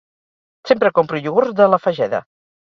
[0.69, 2.25] Sempre compro iogurts de La Fageda.